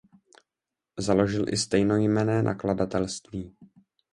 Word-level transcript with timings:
Založil 0.99 1.49
i 1.49 1.57
stejnojmenné 1.57 2.43
nakladatelství. 2.43 3.55